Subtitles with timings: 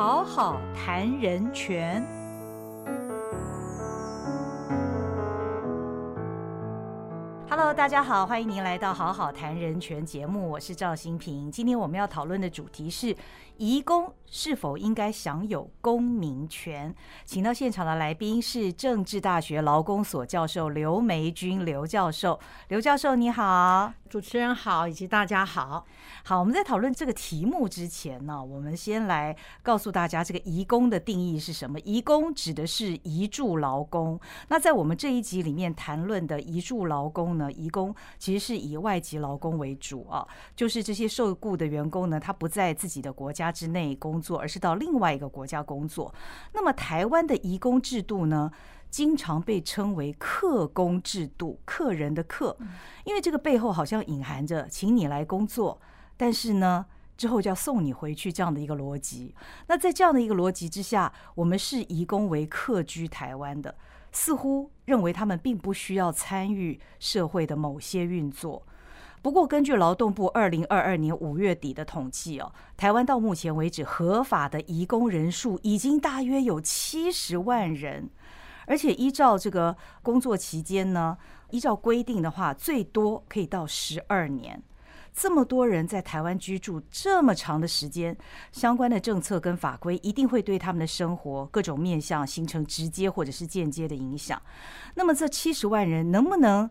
[0.00, 2.19] 好好谈人权。
[7.70, 11.52] Hello，大家好，欢迎您来到《好好谈人权》节目，我是赵新平。
[11.52, 13.16] 今天我们要讨论的主题是。
[13.56, 16.94] 移工是否应该享有公民权？
[17.26, 22.40] 请到现场的来宾是政治大学劳工所教授刘梅君刘教授。
[22.68, 25.84] 刘教授你好，主持人好，以及大家好。
[26.24, 31.78] 好，我们在讨论这个题目之前呢，我们先来告诉大家这个移工的定义是什么。
[31.80, 34.18] 移工指的是移住劳工。
[34.48, 43.50] 那在我们这一集里面谈论的移住劳工呢，移工其实是以外籍劳工为主啊，就是这些受雇的员工呢，他不在自己的国家。
[43.60, 46.14] 之内工作，而是到另外一个国家工作。
[46.54, 48.50] 那么，台湾的移工制度呢，
[48.88, 52.56] 经常被称为客工制度，客人的客，
[53.04, 55.78] 因为这个背后好像隐含着请你来工作，
[56.16, 56.86] 但是呢，
[57.16, 59.34] 之后就要送你回去这样的一个逻辑。
[59.66, 63.74] 那在这样的一个逻辑之下，我们是移工为客居台湾的，
[64.12, 68.66] 似乎认为他们并不需要参与社会的某些运作。
[69.22, 78.08] 不过，根据劳动部二零二二年五月底的统计哦，台湾到目前为止合法的移工人数已经大约有七十万人，
[78.66, 81.18] 而且依照这个工作期间呢，
[81.50, 84.62] 依照规定的话，最多可以到十二年。
[85.12, 88.16] 这么多人在台湾居住这么长的时间，
[88.52, 94.40] 相关的政策跟法规一定会对他们的生活各种面向形成直接或者是间接的影响。
[94.94, 96.70] 那么，这七十万人能不能？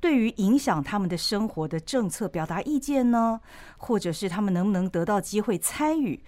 [0.00, 3.40] 对于影响他们的生活的政策表达意见呢，
[3.78, 6.22] 或者是他们能不能得到机会参与，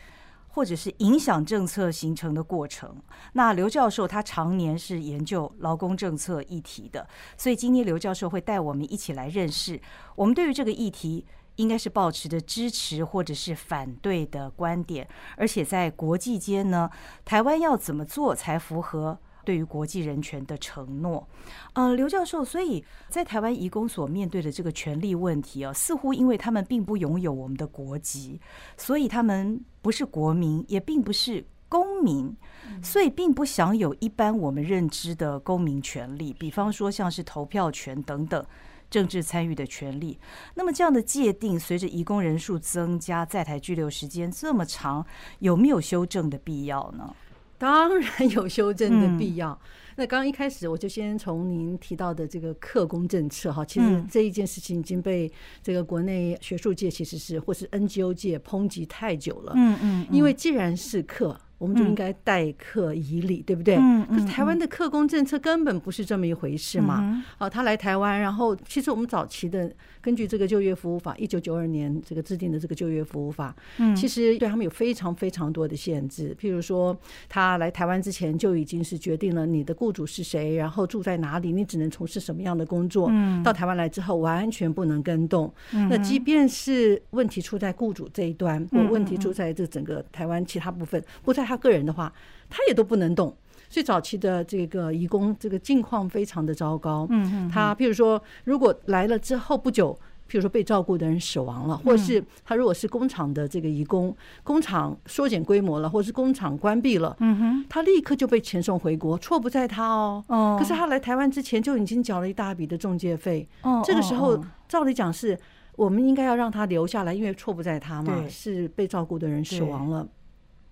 [0.49, 2.97] 或者是影响政策形成的过程？
[3.35, 9.81] 那刘教授他常年是研究劳工政策议题的，所以今天刘教授会带我们一起来认识，
[10.17, 11.25] 我们对于这个议题
[11.61, 16.91] 应该是保持着支持或者是反对的观点，而且在国际间呢，
[17.25, 19.19] 台湾要怎么做才符合？
[19.43, 21.27] 对于国际人权的承诺，
[21.73, 28.39] 呃，刘教授，所以在台湾移工所面对的这个权利问题啊，似乎因为他们并不拥有我们的国籍，
[28.77, 32.37] 所以他们不是国民，也并不是公民，
[32.83, 38.45] 所以并不享有一般我们认知的公民权利，比方说像是投票权等等
[38.91, 40.19] 政治参与的权利。
[40.57, 45.07] 那么这样的界定，随着移工人数增加，在台居留时间这么长，
[45.39, 47.15] 有没有修正的必要呢？
[47.57, 49.59] 当然有修正的必要。
[49.97, 55.31] 那刚刚一开始我就先从您提到的这个客工政策哈，其实这一件事情已经被
[55.63, 59.53] 这个国内学术界其实是或是 NGO 界抨击太久了。
[59.57, 61.39] 嗯嗯，因为既然是客。
[61.61, 63.77] 我们就应该待客以礼，对不对？
[64.09, 67.23] 可是台湾的客工政策根本不是这么一回事嘛。
[67.37, 73.55] 哦，他来台湾，然后其实我们早期的根据这个就业服务法，一九九二年这个制定的这个就业服务法，
[73.95, 76.35] 其实对他们有非常非常多的限制。
[76.41, 76.97] 譬如说，
[77.29, 83.13] 他来台湾之前就已经是决定了你的雇主是谁，然后住在哪里，你只能从事什么样的工作。
[83.45, 85.53] 到台湾来之后，完全不能跟动。
[85.91, 91.50] 那即便是问题出在雇主这一端，或问题出在这整个台湾其他部分，不在。
[91.51, 92.13] 他个人的话，
[92.49, 93.37] 他也都不能动，
[93.69, 97.07] 所以早期的这个移工这个境况非常的糟糕。
[97.11, 110.25] 嗯嗯，他譬如说，如果来了之后不久，譬如说被照顾的人死亡了，或者是他如果是工厂的这个移工，工厂缩减规模了，或者是工厂关闭了，嗯哼，他立刻就被遣送回国，错不在他哦。
[110.29, 113.49] 哦，可是他来台湾之前就已经缴了一大笔的中介费。
[113.63, 115.37] 哦，这个时候照理讲是
[115.75, 120.07] 我们应该要让他留下来，因为错不在他嘛，是被照顾的人死亡了。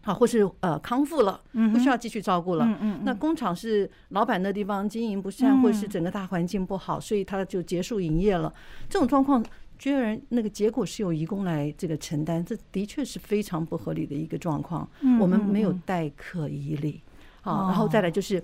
[0.08, 1.38] 啊，或是呃康复了，
[1.72, 2.64] 不需要继续照顾了。
[2.64, 3.00] 嗯嗯。
[3.04, 8.52] 那工厂是老板的地方经营不善，或者是整个大环境不好，所以他就结束营业了。
[8.88, 9.44] 这种状况，
[9.78, 14.88] 居然那个结果是由义工来这个承担，这的确是非常不合理的一个状况。
[15.20, 17.02] 我们没有待客以礼。
[17.42, 18.42] 啊，然后再来就是，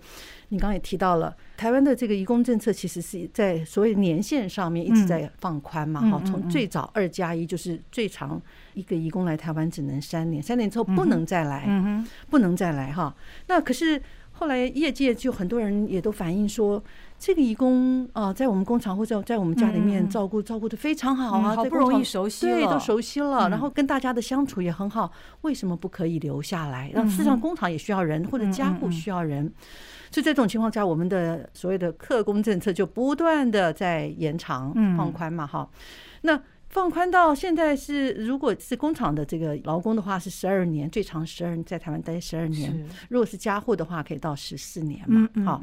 [0.48, 6.00] 你刚刚也提到了，台湾的这个移工政策其实是在所谓年限上面一直在放宽嘛。
[6.10, 8.40] 哈，从最早二加一就是最长
[8.74, 11.68] 一个移工来台湾只能三年，三年之后不能再来，
[12.30, 13.14] 不能再来哈。
[13.46, 14.00] 那可是
[14.32, 16.82] 后来业界就很多人也都反映说。
[17.24, 25.10] 这个义工啊，在我们工厂或者在我们家里面照顾照顾的非常好啊，好不容易熟悉了，对，都熟悉了，然后跟大家的相处也很好，
[25.40, 26.90] 为什么不可以留下来？
[26.92, 29.50] 让事实上工厂也需要人，或者家户需要人，
[30.10, 35.66] 所以在这种情况下，我们的所谓的客工政策就不断的在延长放宽嘛，哈，
[36.20, 36.38] 那。
[36.70, 42.84] 放宽到现在是，如果是工厂的这个劳工的话是十二年，最长十二在台湾待十二年。
[43.08, 45.28] 如果是家户的话，可以到十四年嘛。
[45.44, 45.62] 好，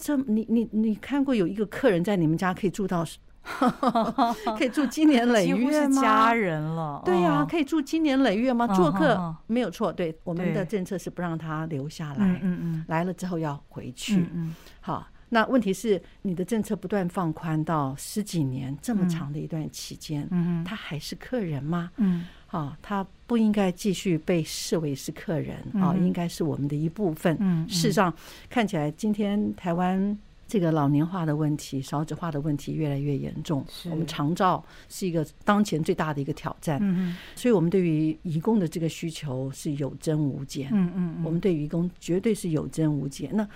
[0.00, 3.04] 这你你你看过有一个客人在你们家可以住到
[4.58, 6.00] 可以住经年累月吗？
[6.02, 7.02] 家人了。
[7.04, 8.66] 对呀、哦可以住经年累月吗？
[8.74, 14.16] 做客嗯没有错，对我们的政策是不让他留下嗯来，嗯嗯来了之后要回去。
[14.16, 21.90] 嗯嗯好，那问题是你的政策不断放宽到十几年这么嗯长的一段期间，嗯他还是客人吗？
[21.96, 27.36] 嗯啊，他不应该继续被视为是客人啊，嗯应该是我们的一部分。
[27.38, 28.12] 嗯，事实上，
[28.48, 30.18] 看起来今天台湾
[30.48, 33.64] 这个老年化的问题、少子化的问题越来越严重。
[33.88, 40.68] 我们长照是一个当前最大的一个挑战，嗯所以我们对于移工的这个需求是有增无减。
[40.72, 43.30] 嗯嗯嗯，我们对于移工绝对是有增无减。
[43.32, 43.48] 那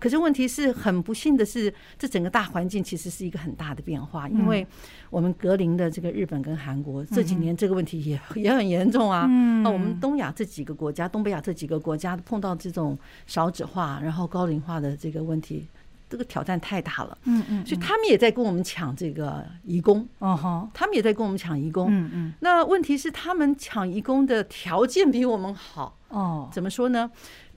[0.00, 4.66] 可是问题是很不幸的是，这整个大环境其实是一个很大的变化，因为
[5.10, 9.26] 我们格林的这个日本跟韩国这几年这个问题也 也很严重啊。
[9.28, 15.66] 嗯那我们东亚这几个国家，东北亚这几个国家碰到这种少子化，然后高龄化的这个问题，
[16.08, 17.18] 这个挑战太大了。
[17.24, 21.88] 嗯嗯，所以他们也在跟我们抢这个移工，哦哈，他们也在跟我们抢移工。
[21.90, 25.98] 嗯嗯那问题是，他们抢移工的条件比我们好。
[26.08, 27.08] 哦，怎么说呢？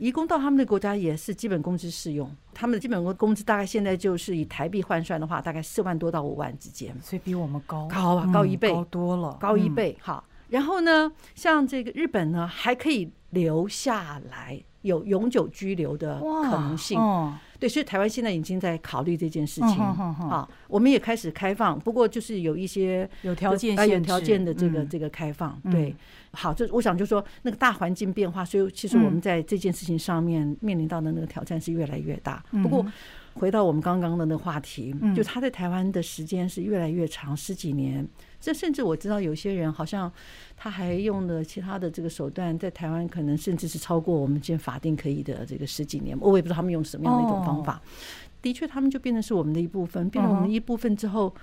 [0.04, 7.88] 移工到他们的国家也是基本工资适用，他们的基本工工资大概现在就是以台币换算的话，大概四万多到五万之间，所以比我们高。
[7.88, 8.74] 高啊嗯高一倍。
[8.74, 9.76] 高多了，高一嗯。
[9.76, 9.98] 倍。
[10.02, 17.00] 好，然后呢，像这个日本呢，还可以留下来，有永久居留的，可能性。
[17.00, 19.70] 哦对，所以台湾现在已经在考虑这件事情。
[19.70, 20.30] 嗯哼哼哼。
[20.30, 24.90] 好，我们也开始开放，不过就是有一些有条件啊有条件的这个嗯。
[24.90, 25.72] 这个开放，嗯。
[25.72, 25.96] 对，
[26.34, 32.44] 好，这我想就说那个大环境变化，所以其实我嗯们在这件事情上面面临到的那个挑战是越来越大。
[32.52, 32.86] 嗯不过
[33.36, 38.08] 回到我们刚刚的那个话题嗯，就他在台湾的时间是越来越长，十几年。
[38.40, 40.12] 这甚至我知道有些人好像
[40.58, 46.16] 他还用了其他的这个手段，在台湾可能甚至是超过我们现在法定可以的这个十几年。
[46.20, 47.82] 我也不知道他们用什么样的一种方哦法。
[48.42, 51.34] 的确，他们就变成是我们的一部分，变成我们的一部分之后，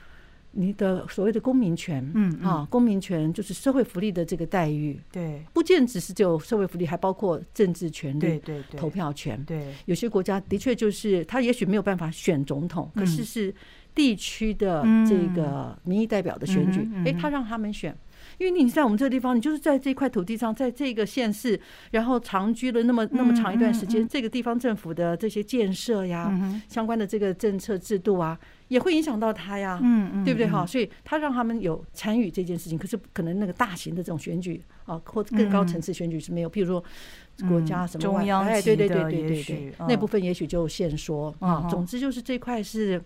[0.53, 2.49] 你的所谓的公民权，嗯嗯。
[2.49, 5.43] 啊，公民权就是社会福利的这个待遇，对。
[5.53, 9.43] 不见只是只有社会福利，还包括政治权利、对对对，投票权。
[9.45, 9.75] 对。
[9.87, 13.55] 有些国家的确就是他也许没有办法选总统，可是嗯是
[13.95, 17.97] 地区的这个民意代表的选举哎他让他们选。
[18.39, 21.61] 因为你在我们这个地方，你就是在这块土地上，在这个县市，
[21.91, 26.33] 然后长居了那么那么长一段时间，这个地方政府的这些建设呀，
[26.69, 28.39] 相关的这个政策制度啊，
[28.71, 29.79] 也会影响到他呀。
[29.83, 30.63] 嗯嗯，对不对哈？
[30.63, 30.67] 嗯？
[30.67, 36.51] 所以他让他们有参与这件事情，可是可能那个大型的这种选举啊，或者更高层次选举是没有。
[36.51, 36.83] 譬如说
[37.49, 41.69] 国家嗯什么中央哎，对对对对对那部分也许就限缩啊嗯。
[41.69, 43.03] 总之就是这块是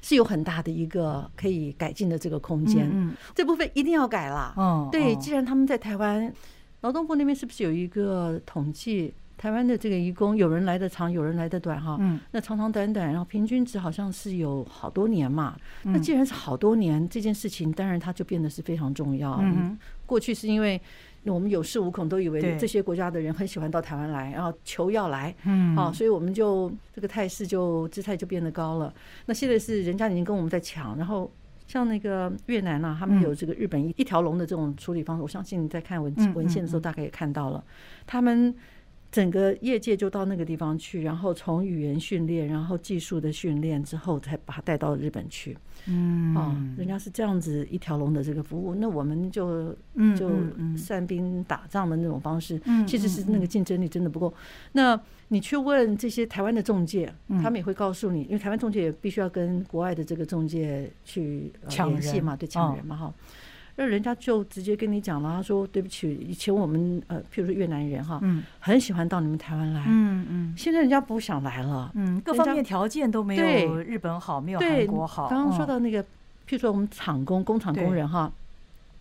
[0.00, 4.54] 是有很大的一个可以改进的这个空间，嗯这部分一定要改啦。
[4.56, 6.32] 嗯，对，嗯既然他们在台湾，
[6.80, 9.12] 劳动部那边是不是有一个统计？
[9.38, 11.96] 台湾的这个移工，有人来的长，有人来的短哈。
[12.00, 15.56] 嗯，那长长短短，然后平均值好像是有好多年嘛。
[15.84, 19.38] 那嗯既然是好多年，这件事情当然它就变得是非常重要。
[19.40, 20.80] 嗯过去是因为
[21.24, 28.92] 我们有恃无恐，都以为这些国家的人很喜欢到台湾来，然后求要来，嗯啊，所以我们就这个态势就姿态就变得高了。
[29.26, 31.30] 那现在是人家已经跟我们在抢，然后。
[31.66, 37.62] 像那个越南啊，他们嗯有这个日本一一条龙的这种处理方式，我相信你在看文嗯文献的时候，大概也看到了，
[38.06, 38.54] 他们
[39.10, 45.56] 整个业界就到那个地方去，然后从语言训练，然后技术的训练之后，才把他带到日本去。
[45.86, 50.30] 嗯啊，人家是这样子一条龙的这个服务，那我们就嗯就
[50.76, 54.34] 散兵打仗的那种方式，嗯其实是嗯那个竞争力真的不够。
[54.72, 63.14] 那你去问这些台湾的中介，嗯他们也会告诉你，因为台湾中介也必须要跟国外的这个中介去呃抢系嘛，对，抢哦人嘛哈。
[63.80, 68.42] 那人家就直接跟你讲了，他说对不起，以前我们呃，譬如说越南人哈，嗯。
[68.58, 70.54] 很喜欢到你们台湾来，嗯嗯。
[70.56, 71.88] 现在人家不想来了。
[71.94, 73.84] 嗯，各方面条件都没有对。
[73.84, 75.28] 日本好，没有对，韩国好。
[75.28, 75.68] 刚刚说嗯。
[75.68, 76.06] 到那个，譬
[76.50, 78.32] 如说我们厂工、工厂工人哈，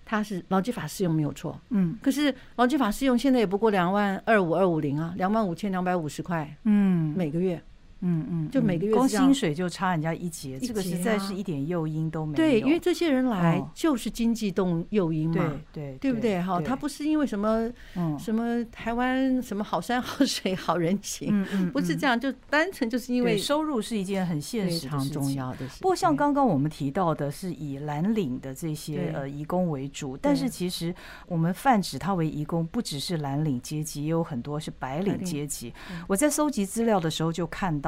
[0.06, 1.98] 他是劳基法适用没有错，嗯。
[2.00, 7.16] 可是劳基法适用现在也不过两万二五二五零啊，两万五千两百五十块嗯。
[7.18, 7.60] 每个月。
[8.02, 12.36] 嗯嗯，就每个月光薪水就差人家一截，这个实在是一点诱因都没有。
[12.36, 15.54] 对，因为这些人来哦就是经济动诱因对嘛。
[15.74, 16.62] 对对不对哈？
[16.62, 25.14] 他不是因为什么嗯什么台湾什么好山好水好人情， 不是这样，就单纯就是因为收入是一件很现非常实的事情。
[25.14, 25.78] 重要的事情。
[25.82, 30.94] 不过像刚刚我们提到的，是以蓝领的这些呃移工为主，但是其实
[31.28, 36.04] 我们泛指他为移工，不只是蓝领阶级，也有很多是白领阶级嗯。
[36.08, 37.87] 我在搜集资料的时候就看到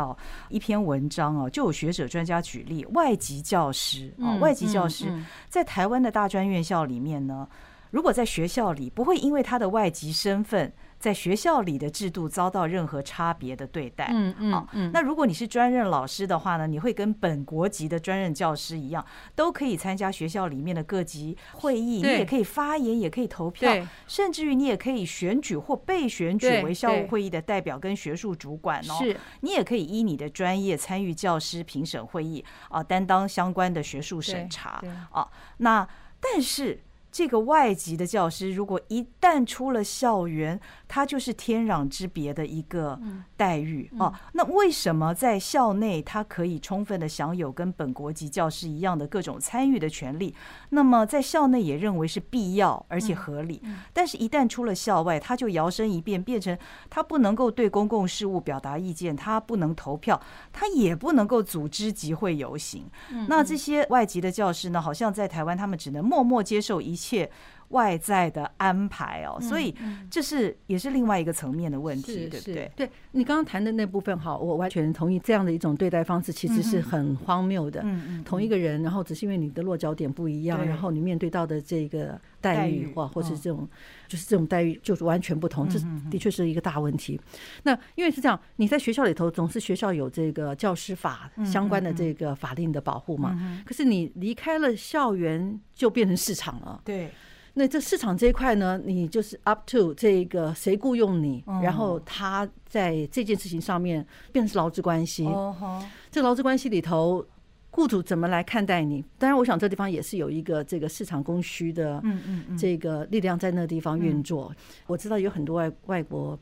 [0.50, 7.48] 一篇文章哦，就有学者专家举例，外籍教师啊，嗯外籍教嗯师嗯在台湾的大专院校里面呢。
[7.92, 10.72] 如果在学校里，不会因为他的外籍身份。
[11.00, 14.92] 在学校里的制度遭到任何差别的对待，嗯嗯嗯。
[14.94, 23.74] 那如果你是专任老师的话呢，你会跟本国籍的专任教师一样，都可以参加学校里面的各级会议，你也可以发言，也可以投票，
[24.08, 28.96] 甚至于你也可以选举或被选举为校务会议的代表跟学术主管哦。
[29.00, 35.26] 是，你也可以依你的专业参与教师评审会议啊，担当相关的学术审查啊。
[35.58, 35.88] 那
[36.20, 36.82] 但是。
[37.12, 43.00] 这个外籍的教师，如果一旦出了校园，他就是天壤之别的一个
[43.38, 44.14] 待遇哦。
[44.34, 50.36] 那为什么在校内他可以充分的享有跟本国籍教师一样的各种参与的权利？
[50.70, 53.62] 那么在校内也认为是必要而且合理，
[53.94, 56.56] 但是一旦出了校外，他就摇身一变，变成
[56.90, 60.22] 他不能够对公共事务表达意见，他不能投票，
[60.54, 62.86] 他也不能够组织集会游行。
[63.28, 67.00] 那这些外籍的教师呢，好像在台湾，他们只能默默接受一。
[67.00, 67.32] 切
[67.70, 69.74] 外在的安排哦，所以
[70.10, 72.72] 这是也是另外一个层面的问题，对不对？
[72.76, 77.82] 对你刚刚谈的那部分，哈，我完全同意这样的一种对待方式，其实是很荒谬的。
[77.84, 83.68] 嗯嗯，同一个人，然后只是因为你的落脚点不一样，然后你面对到的这个待遇或或是这种
[84.08, 87.20] 就是这种待遇就是完全不同，这的确是一个大问题。
[87.64, 97.12] 那因为是这样，你在学校里头总是学校有这个教师法相关的这个法令的保护嘛，可是你离开了校园就变成市场了，对。
[97.54, 105.26] 那这市场这一块呢，你就是 up to 这个谁雇佣你，然后他在这件事情上面变成是劳资关系。
[105.26, 107.26] 哦这劳资关系里头，
[107.72, 109.04] 雇主怎么来看待你？
[109.18, 114.54] 当然，我想这地方也是有一个这个市场供需的，嗯嗯这个力量在那个地方运作。
[114.88, 116.38] 我知道有很多外外国。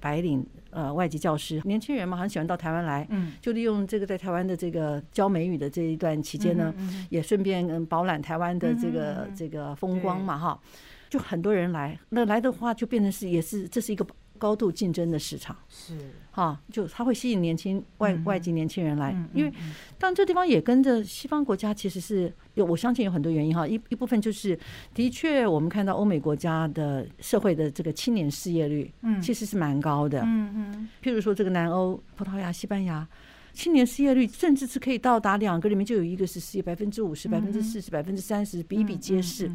[0.00, 1.60] 白领呃外籍教师。
[1.64, 6.74] 年轻人嘛，很喜欢到台湾来，嗯，就利用这个在台湾的这个教美语的这一段期间呢，
[7.10, 10.60] 也顺便嗯饱览台湾的这个这个风光嘛哈，
[11.08, 14.06] 就很多人来，那来的话就变成是也是这是一个。
[14.40, 15.54] 高度竞争的市场。
[15.68, 15.96] 是。
[16.32, 19.52] 哈，就它会吸引年轻外外籍年轻人来，因为
[19.98, 24.58] 但这地方也跟着西方国家，其实是有我相信有很多原因哈，一一部分就是
[24.94, 33.06] 的确我们看到欧美国家的社会的这个青年失业率，嗯，其实是蛮高的，嗯嗯，譬如说这个南欧葡萄牙、西班牙。
[33.52, 39.50] 青年失业率甚至是可以到达两个里面就有一个是失业百分之五十、百分之四十、百分之三十，比比皆是。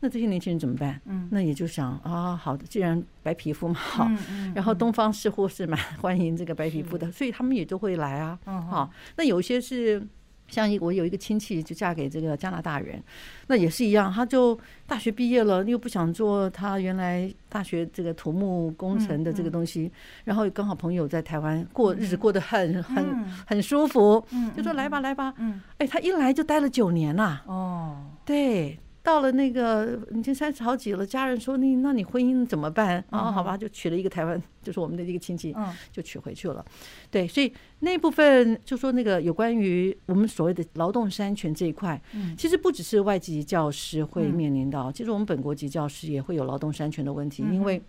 [0.00, 1.00] 那这些年轻人怎么办？
[1.30, 4.10] 那也就想啊，好的，既然白皮肤嘛，好，
[4.54, 8.38] 然后东方似乎是蛮 欢迎这个白皮肤的，所以他们也都会来啊。
[8.44, 10.06] 好，那有些是。
[10.52, 13.02] 像我有一个亲戚就嫁给这个加拿大人，
[13.46, 19.90] 那也是一样，他就大学毕业了，又不想做他原来大学这个土木工程的这个东西，
[20.24, 23.02] 然后刚好朋友在台湾过日子过得很很
[23.46, 24.22] 很舒服，
[24.54, 25.32] 就说来吧来吧，
[25.78, 28.78] 哎，他一来就待了九年呐，哦，对。
[29.02, 33.32] 到了那个已经三十好几了，家人说你那你婚姻怎么办啊？
[33.32, 35.54] 好吧，就娶了一个台湾，就是我们的一个亲戚，
[35.90, 36.64] 就娶回去了。
[37.10, 42.00] 对，所以那部分就说那个有关于我们所谓的劳动山泉这一块，
[42.38, 47.82] 其实不只是外籍教师会面临到，其实我们本国籍教师也会有劳动山泉的问题，因为。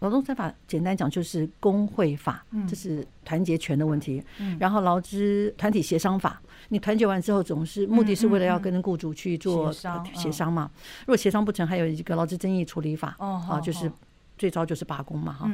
[0.00, 4.22] 劳动三法简单讲就是工会法，这是团结权的问题。
[4.58, 6.40] 然后劳资团体协商法，
[6.70, 9.72] 你团结完之后，总是目的是为了要跟雇主去做
[10.14, 10.70] 协商嘛。
[11.00, 13.90] 如果协商不成，还有一个劳资争议处理法，啊，就是
[14.36, 15.32] 最早就是罢工嘛。
[15.32, 15.50] 哈，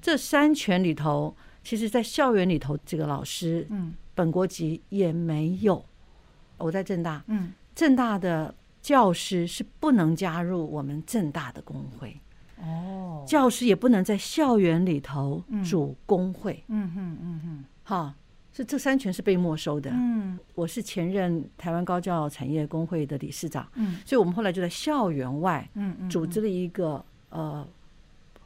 [0.00, 3.66] 这三权里头，其实在校园里头，这个老师，
[4.14, 5.84] 本国籍也没有。
[6.58, 7.24] 我在正大，
[7.74, 12.20] 正大的教师是不能加入我们正大的工会。
[12.62, 16.62] 哦，教师也不能在校园里头组工会。
[16.68, 18.14] 嗯哼嗯哼，哈，
[18.52, 19.90] 是这三权是被没收的。
[19.92, 23.66] 嗯，我是前任台湾高教产业工会的理事长。
[23.74, 27.66] 嗯，所以我们后来就在校园外，嗯嗯，组织了一个呃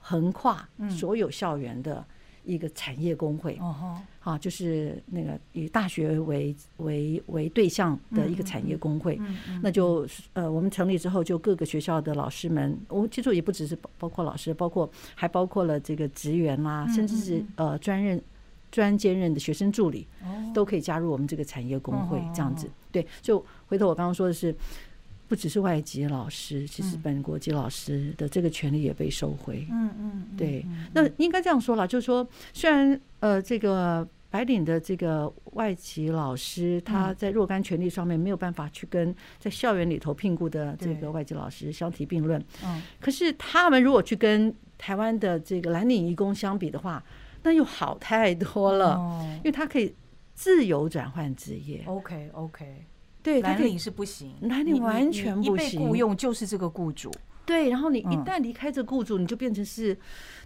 [0.01, 2.05] 横跨所有校园的。
[2.45, 9.21] 一个产业工会，哦好，就是那个以大学为为为对象的一个产业工会，
[9.63, 18.23] 那就呃，我们成立之后，就各个学校的老师们，我记住也不只是包包括老师，包括还包括了这个职员啦，甚至是呃专任
[18.71, 20.07] 专兼任的学生助理，
[20.55, 22.71] 都可以加入我们这个产业工会，这样子。
[22.91, 24.55] 对，就回头我刚刚说的是。
[25.27, 29.67] 不只是外籍老师，其实本国籍老师的这个权利也被收回。
[29.71, 30.65] 嗯嗯，对。
[30.93, 42.45] 那应该这样说了，就是说，虽然呃，这个白领的这个外籍老师，他在若干权利上面没有办法去跟在校园里头聘雇的这个外籍老师相提并论。
[42.65, 42.83] 嗯。
[43.01, 47.03] 可是他们如果去跟台湾的这个蓝领义工相比的话，
[47.43, 48.97] 那又好太多了。
[48.97, 49.25] 哦。
[49.39, 49.95] 因为他可以
[50.35, 51.83] 自由转换职业。
[51.87, 52.85] OK OK。
[53.25, 55.55] 对，蓝领是不行，蓝领完全不行。
[55.55, 57.11] 一被雇佣就是这个雇主。
[57.47, 59.97] 对，然后你一嗯旦离开这雇主，你就变成是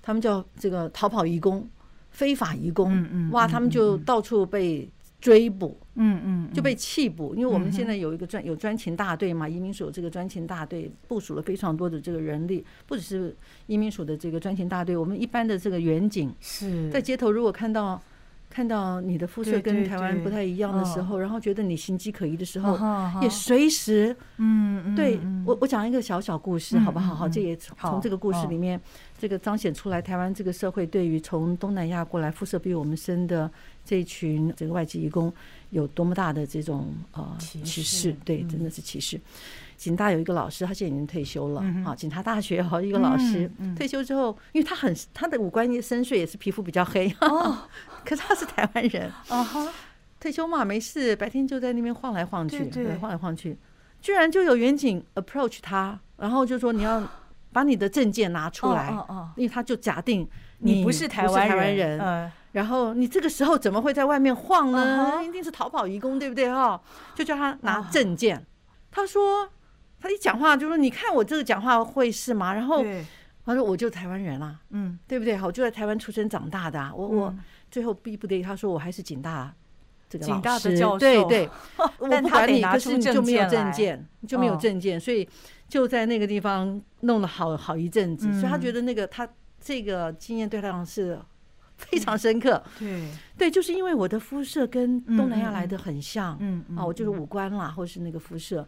[0.01, 1.69] 他们叫这个逃跑移工、
[2.11, 4.89] 非法移工，嗯嗯哇，嗯他们就到处被
[5.21, 7.35] 追捕，嗯嗯，就被弃捕。
[7.35, 18.01] 因为我们现在有一个专有专勤大队嘛，移民署有这个专勤大队部署了非常多的这个人力，不只是移民署的这个专勤大队，我们一般的这个远景是在街头如果看到。
[18.51, 25.45] 看到你的肤色跟台湾不太一样的时嗯候，然后觉得你形迹可疑的时啊候，也随时嗯嗯对嗯。
[25.47, 27.15] 我，我讲一个小小故事，嗯好不好？
[27.15, 27.31] 好，嗯。
[27.31, 28.81] 这也从这个故事哦里面，
[29.19, 33.51] 这个彰显出来台湾这个社会对于从东南亚过来肤色比我们深的
[33.85, 35.33] 这一群这个外籍移工
[35.71, 39.21] 有多么大的这种呃歧歧视视，对，嗯真的是歧视。
[39.79, 47.57] 警大有一个老师，他现在已经退休了嗯啊，警察大学有一个老师退休之后，因为他很他的五官也深邃，也是皮肤比较黑，哦。
[48.05, 49.69] 可是他是台湾人， 啊哈，
[50.19, 52.97] 退休嘛，没事，白天就在那边晃来晃去，对对。
[52.97, 53.57] 晃来晃去，
[54.03, 57.01] 居然就有远景 approach 他，然后就说你要
[57.53, 62.31] 把你的证件拿出来，哦哦因为他就假定你不不是台湾人，嗯。
[62.53, 65.13] 然后你这个时候怎么会在外面晃嗯呢？
[65.13, 66.51] 哼一定是逃跑移工，对不对？
[66.51, 66.81] 哈？
[67.15, 67.89] 就叫他拿啊。
[67.93, 68.45] 证件。
[68.91, 69.49] 他说
[70.01, 72.85] 他一讲话就说：“你看我这个讲话会是吗？”然后，
[73.45, 75.41] 他说：“我就台湾人啦，嗯，对不对？
[75.43, 77.39] 我就在台湾出生长大的啊、我我嗯。
[77.71, 79.55] 最后逼不得已，他说我还是警大
[80.09, 80.43] 这个警老师。
[80.43, 80.99] 大的教授。
[80.99, 81.51] 对对，
[81.99, 85.29] 我不管你，可是你就没有证件就没有嗯证件，所以
[85.69, 89.29] 就在那个地方弄了好好一阵子，所以他嗯觉得那个他
[89.61, 91.21] 这个经验对他来讲是
[91.77, 92.63] 非常深刻。
[92.79, 98.67] 对，对，就是因为我的肤色跟东南亚来的很像，嗯啊，我就是五官啦，或是那个肤色，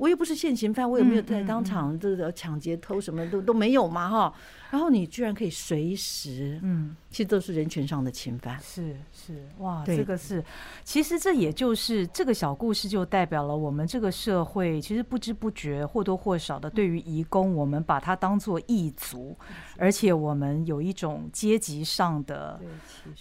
[0.00, 4.34] 我又不是现行犯，我也没有在当场这个抢劫、偷什么都都没有嘛哈。
[4.70, 6.96] 然后你居然可以随时，嗯。
[7.10, 8.56] 其实都是人权上的侵犯。
[8.62, 10.42] 是是，哇，这个是，
[10.84, 19.36] 其实这也就是这个小故事就代表了我们这个社会，其实不知不觉或多或少的对于移工，我们把它当做异族，
[19.76, 22.60] 而且我们有一种阶级上的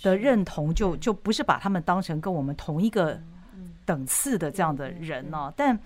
[0.04, 3.20] 的认同，就就不是把他们当成跟我们同一个
[3.86, 5.78] 等次的这样的人呢、但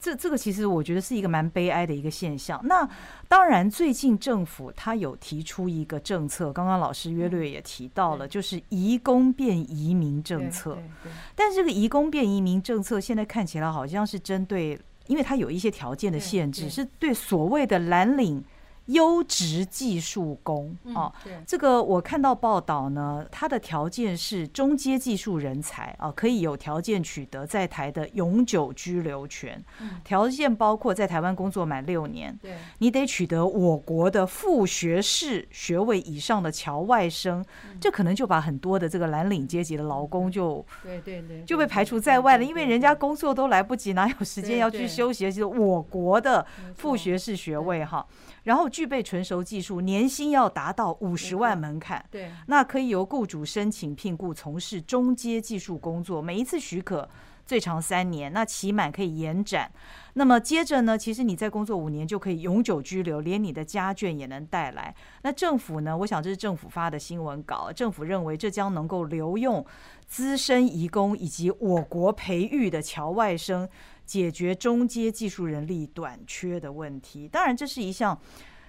[0.00, 2.60] 这这个其实我觉得是一个蛮悲哀的一个现象。
[2.64, 2.88] 那
[3.28, 10.78] 当然，最近政府它有提出一个政策，刚刚老师约略也提到了，就是移工变移民政策。
[11.34, 18.42] 但这个移工变移民政策现在看起来好像是针对，因为它有一些条件的限制，是对所谓的蓝领
[18.92, 20.76] 优质技术工。
[20.94, 21.12] 哦。
[21.24, 29.62] 对，这个我看到报道呢，它的条件是中阶技术人才啊，可以有条件取得在台的永久居留权。
[30.04, 32.52] 条件包括在台湾工作满六年，对。
[32.78, 37.44] 你得取得我国的副学士学位以上的侨外生，
[37.80, 45.30] 这可能就把很多的这个蓝领阶级的劳工就对对对，就被排除在外了，因为人家工作都来不及，哪有时间要去休息？
[45.30, 46.44] 就是我国的
[46.76, 48.04] 副学士学位哈，
[48.44, 52.04] 然后具备纯熟技术，年薪要达到五十万门槛。
[52.10, 57.08] 对那可以由雇主申请聘雇从事中阶技术工作，每一次许可
[57.44, 59.70] 最长三年，那期满可以延展。
[60.14, 64.94] 那么接着呢，其实你在工作五年就可以永久居留，连你的家眷也能带来。
[65.22, 65.96] 那政府呢？
[65.98, 69.64] 我想这是政府发的新闻稿，政府认为这将能够留用
[70.06, 73.68] 资深移工以及我国培育的侨外生，
[74.10, 77.28] 解决中阶技术人力短缺的问题。
[77.28, 78.18] 当然，这是一项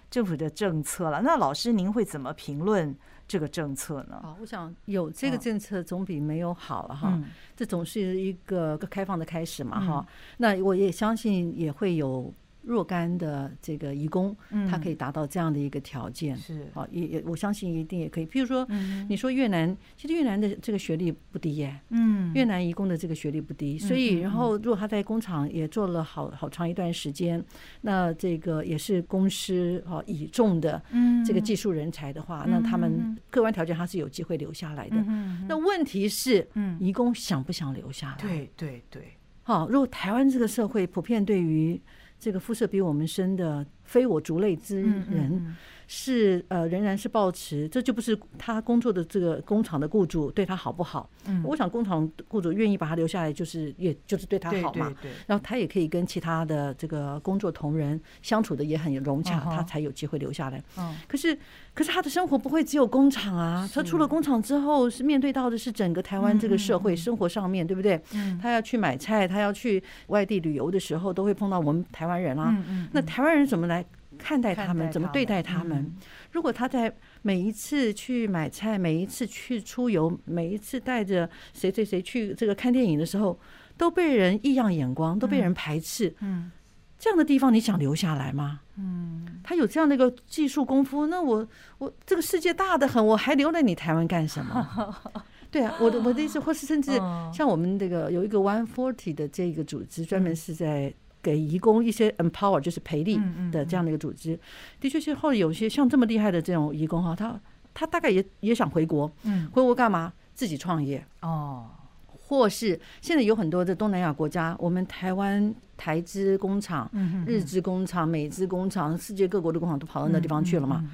[0.07, 1.19] 政府的政策了。
[1.23, 2.95] 那老师，您会怎么评论
[3.27, 4.19] 这个政策呢？
[4.21, 7.09] 好，我想有这个嗯政策总比没有好了哈。
[7.15, 7.25] 嗯
[7.55, 10.07] 这总是一个开放的开始嘛嗯哈。
[10.37, 14.67] 那我也相信也会有若干的这个移工，嗯。
[14.67, 16.35] 他可以达到这样的一个条件。
[16.37, 18.25] 是，啊，也也我相信一定也可以。
[18.25, 22.33] 譬如说，嗯你说越南，其实越南的这个学历不低耶，嗯。
[22.33, 27.43] 越南移工的这个学历不低，所以然后如果他在工厂也做了好好长一段时间，
[27.81, 31.23] 那这个也是公司啊倚重的嗯。
[31.25, 34.95] 这个技术人才的话，那他们客观条件他是有机会留下来的。
[35.07, 35.45] 嗯。
[35.47, 36.77] 那问题是，嗯。
[36.79, 39.03] 移工想不想留下来？，对对对，
[39.43, 41.79] 好，如果台湾这个社会普遍对于
[42.21, 45.55] 这个肤色比我们深的非我族类之嗯人，
[45.93, 51.09] 是呃仍然是保持，这就不是他工作的这个工厂的雇主对他好不好？
[51.25, 54.87] 嗯我想工厂雇主愿意把他留下来，就是也就是对他好嘛。
[55.01, 60.63] 对对，然后他也可以跟其他的这个工作同仁相处的也很融洽，他才有机会留下来。
[60.77, 61.37] 嗯可是，
[61.73, 68.01] 可是他的生活不会只有工厂啊，他出了工厂之后，是面对到的是整个台湾这个社会生活上面，对不对？
[68.13, 72.47] 嗯他要去买菜，他要去外地旅游的时候，都会碰到我们台湾人啊。
[72.49, 73.85] 嗯嗯，那台湾人怎么来
[74.17, 74.91] 看待他们？
[74.91, 75.77] 怎么对待他们？
[75.77, 75.95] 嗯
[76.31, 76.93] 如果他在
[77.23, 83.37] 每一次去买菜、每一次去出游、每一次带着谁谁谁去这个看电影的时候，
[83.75, 86.51] 都被人异样眼光，都被人排斥，嗯
[86.97, 88.61] 这样的地方你想留下来吗？
[88.77, 91.45] 嗯，他有这样的一个技术功夫，那我
[91.79, 94.95] 我这个世界大的很，我还留在你台湾干什么？
[95.51, 96.91] 对啊，我的我的意思，或是甚至
[97.33, 103.19] 像我们这个有一个 One Forty 的这个组织，专门是在给移工一些 empower，就是培力
[103.51, 104.39] 的这样的一个组织。
[104.79, 107.39] 的确是后有些像这么厉害的这种移工哈，他
[107.73, 110.13] 他大概也也想回国，嗯，回国干嘛？
[110.33, 111.67] 自己创业哦。
[112.07, 116.89] 或是现在有很多的东南亚国家，我们台湾台资工厂、
[117.27, 120.89] 日资工厂、美资工厂，世界各国的工厂都跑到那地方去了嘛？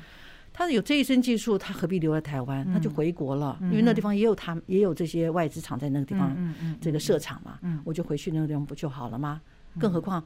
[0.52, 2.68] 他有这一身技术，他何必留在台湾？
[2.74, 6.36] 他就回国了，因为那地方也有他也有这些外资厂在那个地方
[6.82, 7.60] 这个设厂嘛。
[7.84, 9.40] 我就回去那个地方不就好了吗？
[9.80, 10.24] 更何况，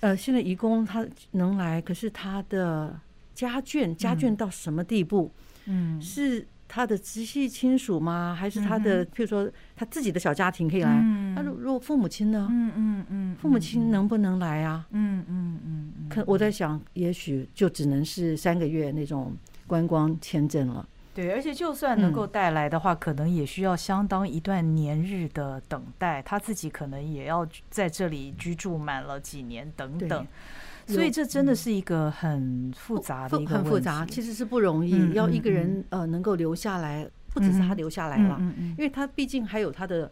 [0.00, 2.98] 呃，现在移工他能来，可是他的
[3.34, 5.32] 家眷家眷到什么地步？
[5.66, 6.46] 嗯，是。
[6.72, 8.32] 他的直系亲属吗？
[8.32, 11.02] 还是他的，譬如说他自己的小家庭可以来？
[11.34, 12.46] 那如如果父母亲呢？
[12.48, 14.86] 嗯嗯嗯，父母亲能不能来啊？
[14.92, 20.88] 嗯嗯嗯，可我在想，也许就只能是三个月那种观光签证了。
[21.12, 26.22] 对，而且就算能够带来的话，可能也需要相当一段年日的等待。
[26.22, 30.26] 他自己可能也要在这里居住满了几年等等。
[30.86, 35.12] 所以这真的是一个很复杂的一个很复杂，其实是不容易。
[35.12, 38.40] 要一个人呃能够留下来，不只是他留下来了，
[38.76, 40.10] 因为他毕竟还有他的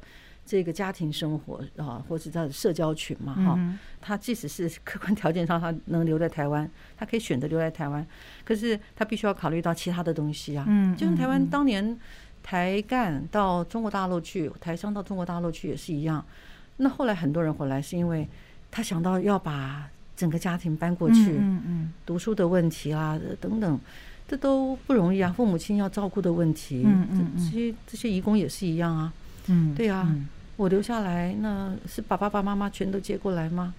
[0.48, 3.78] 这个家庭生活啊，或是他的社交群嘛哈。
[4.00, 8.06] 他即使是客观条件上他能留在台湾，他可以选择留在台湾，
[8.44, 10.64] 可是他必须要考虑到其他的东西啊。
[10.66, 11.98] 嗯，就像台湾当年
[12.42, 16.24] 台干到中国大陆去，台商到中国大陆去也是一样。
[16.78, 18.26] 那后来很多人回来，是因为
[18.70, 19.88] 他想到要把。
[20.18, 23.78] 整个家庭搬过去，嗯嗯，读书的问题啊，等等，
[24.26, 25.32] 这都不容易啊。
[25.32, 29.12] 父母亲要照顾的问题，嗯嗯这些这些义工也是一样啊。
[29.46, 30.12] 嗯，对啊，
[30.58, 33.72] 我留下来，那是把爸爸妈妈全都接过来吗？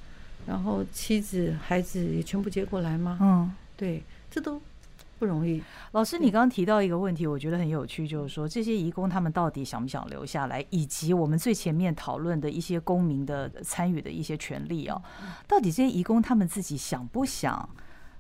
[0.48, 3.20] 然后妻子孩子也全部接过来吗？
[3.22, 4.60] 嗯，对，这都。
[5.20, 5.62] 不容易，
[5.92, 15.02] 老师，你刚刚提到一个问题，我觉得很有趣，就是说这些移工他们到底想不想留下来，以及我们最前面讨论的一些公民的参与的一些权利哦，
[15.46, 17.68] 到底这些移工他们自己想不想？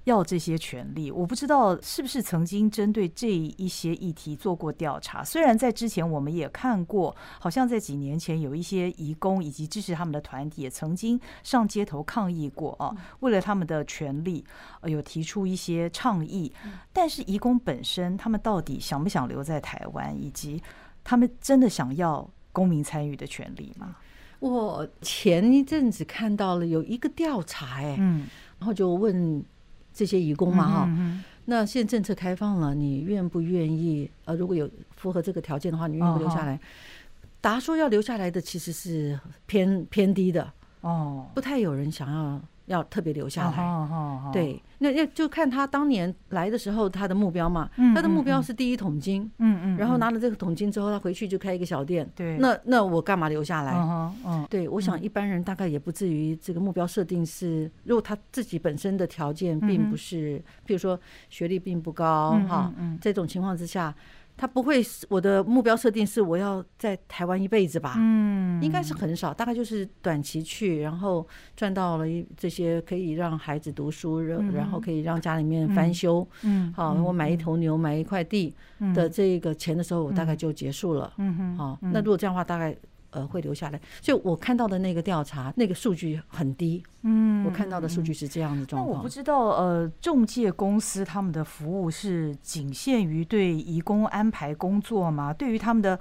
[0.10, 5.24] 要这些权利，我不知道是不是曾经针对这一些议题做过调查。
[5.24, 14.44] 虽然在之前我们也看过，好像在几年前有一些移工以及支持他们的团体也曾经上街头抗议过啊，为了他们的权利，
[14.84, 16.52] 有提出一些倡议。
[16.92, 20.62] 但是移工本身，他们到底想不想留在台湾，以及
[21.04, 23.96] 他们真的想要公民参与的权利吗？
[24.40, 29.46] 我前一阵子看到了有一个调查，哎，嗯，然后就问。
[29.94, 30.90] 这些义工嘛，哈，
[31.46, 34.10] 那现在政策开放了，你愿不愿意？
[34.26, 36.60] 呃，如果有符合这个条件的话，你愿不留下来？
[37.42, 42.42] 答说要留下来的其实是偏偏低的哦，不太有人想要。
[42.70, 53.74] 要特别留下来，对，那要就看他当年来的时候他的目标嘛，他的目标是第一桶金，嗯嗯，然后拿了这个桶金之后，他回去就开一个小店，对，那那我干嘛留下来？
[54.24, 63.94] 嗯，对，我想一般人大概也不至于这个目标设定是，如果他自己本身的条件并不是，比如说学历并不高哈，这种情况之下。
[64.40, 67.96] 他不会，我的目标设定是我要在台湾一辈子吧？
[67.98, 78.56] 嗯，应该是很少，大概就是短期去，然后赚到了一这些可以让孩子读书，然然后可以让家里面翻修，嗯，好，我买一头牛，买一块地
[78.96, 81.12] 的这个钱的时候，我大概就结束了。
[81.18, 82.74] 嗯哼，好，那如果这样的话，大概。
[83.12, 83.80] 呃，会留下来。
[84.02, 86.84] 所以我看到的那个调查，那个数据很低。
[87.02, 88.92] 嗯，我看到的数据是这样的状况。
[88.92, 95.34] 那我不知道，呃，中介公司他们的服务是仅限于对移工安排工作吗？
[95.34, 96.00] 对于他们的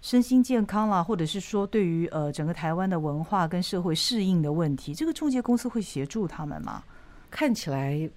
[0.00, 6.82] 身心健康啦，或者是说对于呃整个台湾的文化跟社会适应的问题，这个中介公司会协助他们吗？
[7.30, 8.08] 看起来。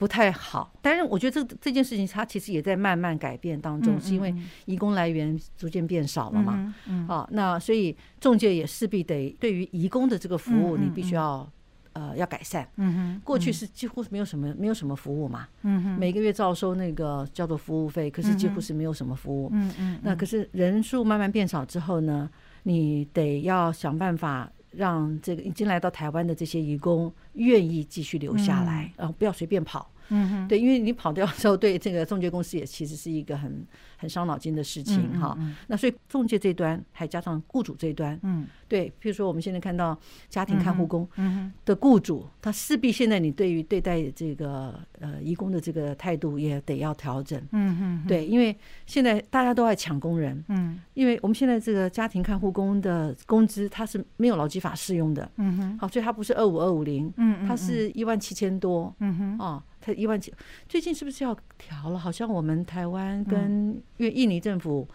[0.00, 4.34] 不太好，但是我觉得这这件事情它其实也在慢慢改变当中，是因为
[4.64, 6.74] 移工来源逐渐变少了嘛？
[7.06, 11.46] 啊，那所以中介也势必得对于移工的这个服务，你必须要
[11.92, 12.66] 呃要改善。
[12.76, 15.46] 嗯哼，过去是几乎是没有什么没有什么服务嘛。
[15.64, 19.50] 嗯哼，每个月照收那个叫做服务费，可是几乎是没有什么服务。
[19.52, 22.30] 嗯嗯，那可是人数慢慢变少之后呢，
[22.62, 24.50] 你得要想办法。
[24.70, 29.90] 让这个已经来到台湾的这些移工愿意继续留下来，然后不要随便跑。
[30.10, 35.36] 嗯哼，对，因为你跑掉的时候，对这个中介公司也其实是一个很很伤脑筋的事情哈。
[35.66, 50.80] 那所以中介这端还加上雇主这端，嗯，对，譬如说我们现在看到家庭看护工嗯的雇主，他势必现在你对于对待这个呃义工的这个态度也得要调整，嗯哼，对，因为现在大家都在抢工人，嗯。
[50.94, 60.32] 因为我们现在这个家庭看护工的工资它是没有劳基法适用的，嗯哼，好，所以它不是二五二五零，嗯，它是一万七千多，嗯哼，哦，它一万七，
[60.68, 61.98] 最近是不是要调了？
[61.98, 64.86] 好像我们台湾跟因为印尼政府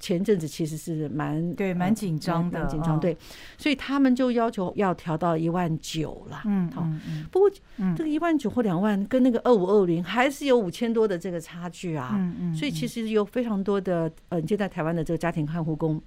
[0.00, 3.16] 前阵子其实是蛮对，呃蛮紧张的，紧张，嗯，对，
[3.56, 6.42] 所以他们就要求要调到一万九了。
[6.44, 6.84] 嗯好
[7.30, 12.14] 不过嗯这个一万九或两万跟那个二五二五零还是有五千多的这个差距啊。
[12.14, 16.02] 嗯嗯，所以其实有非常多的呃，现在台湾的这个家庭看护工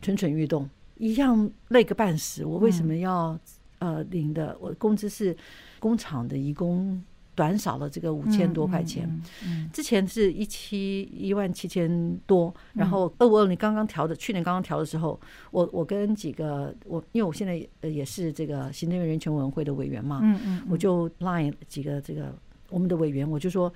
[0.00, 0.68] 蠢蠢欲动，
[0.98, 2.44] 一样累个半死。
[2.44, 3.36] 我为什么要
[3.80, 5.36] 呃领的我工资是
[5.80, 7.02] 工厂的义工
[7.34, 9.08] 短少了这个五千多块钱？
[9.44, 15.18] 嗯，嗯之前是一七一万七千多，然嗯后二五二你刚刚调的，去年刚刚调的时候，
[15.50, 22.34] 我我跟几个我因为我现在呃也是这个行政院人权委员会的委员嘛，嗯嗯，我就 line 几个这个
[22.68, 23.72] 我们的委员，我就说：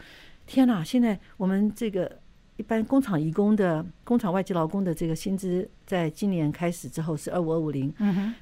[0.46, 0.84] 天哪！
[0.84, 2.18] 现在我们这个
[2.56, 7.92] 一般工厂移工的工厂外籍劳工的这个薪资，在今年开始之后是二五二五零，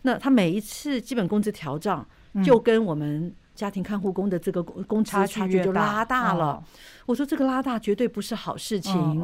[0.02, 6.44] 那他每一次基本工资调涨，嗯就跟我们家庭看护工的这个工工资差差距就拉大了。
[6.46, 6.64] 哦
[7.06, 9.22] 我说这个拉大绝对不是好事情。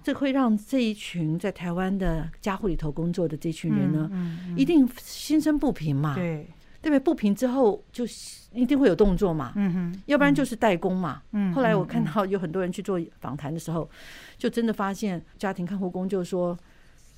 [0.00, 4.08] 这会让这一群在台湾的家护里头工作的这群人呢，
[4.56, 6.46] 一定心生不平嘛，对，
[6.80, 7.00] 对不对？
[7.00, 8.04] 不平之后就
[8.52, 11.20] 一定会有动作嘛，嗯哼，要不然就是代工嘛。
[11.32, 13.90] 嗯，后来我嗯看到有很多人去做访谈的时候，
[14.38, 16.56] 就真的发现家庭看护工就说，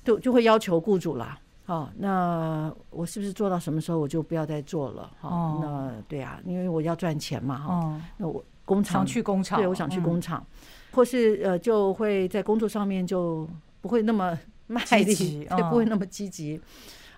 [0.03, 1.37] 就就会要求雇主啦。
[1.69, 5.11] 哦，那我是不是做到什么时候我就不要再做了？
[5.21, 10.43] 哈、哦那对啊，因为我要赚钱嘛，哈、哦，那我工厂想去工厂，对，我想去嗯工厂，
[10.91, 13.47] 或是呃，就会在工作上面就
[13.81, 16.59] 不会那么 卖力，积 极对，不会嗯那么积极。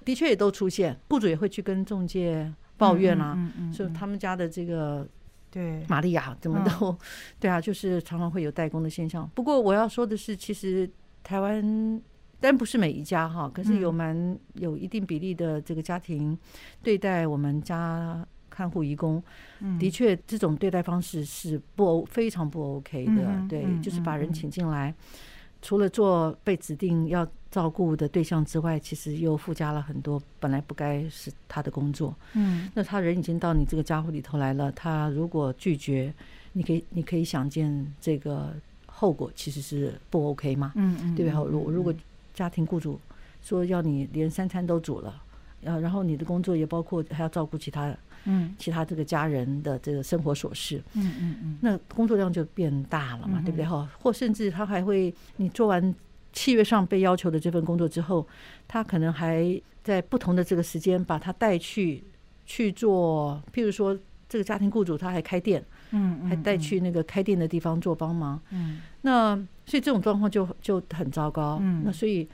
[0.04, 5.08] 的确也都出现，雇主也会去跟中介抱怨啦、嗯嗯，说他们家的这个
[5.50, 6.98] 对，玛利亚怎么都，
[7.40, 9.30] 对啊，就是常常会有代工的现象。
[9.34, 10.90] 不过我要说的是，其实
[11.24, 12.02] 台湾。
[12.42, 16.38] 但不是每一家哈，可是有嗯蛮有一定比例的这个家庭
[16.84, 19.24] 对待我们家看护义工，
[19.60, 23.24] 嗯的确，这种对待方式是不非常不 OK 的。
[23.26, 24.94] 嗯对，嗯就是把人请进来，
[25.62, 32.16] 除了做被指定要照顾的对象之外，其实又附加了很多本来不该是他的工作。
[32.34, 36.14] 嗯那他人已经到你这个家户里头来了，他如果拒绝，
[36.54, 38.54] 你可以你可以想见这个
[38.86, 41.34] 后果其实是不 OK 嘛，嗯嗯，对吧？
[41.38, 41.94] 嗯如如果
[42.42, 43.00] 家庭雇主
[43.40, 45.22] 说要你连三餐都煮了，
[45.64, 48.56] 呃，然后你的工作也包括还要照顾其他嗯。
[48.58, 51.58] 其他这个家人的这个生活琐事，嗯嗯嗯。
[51.62, 53.66] 那工作量就变大了嘛，嗯对不对？
[53.66, 53.88] 哈？
[54.00, 55.94] 或甚至他还会，你做完
[56.34, 58.28] 契约上被要求的这份工作之后，
[58.68, 62.04] 他可能还在不同的这个时间把他带去
[62.48, 63.96] 去做，譬如说
[64.28, 68.82] 这个家庭雇主他还开店，嗯，还带去那个开店的地方做帮忙，嗯。
[69.02, 71.60] 那所以这种状况就就很糟糕。
[71.62, 71.84] 嗯。
[71.86, 72.28] 那所以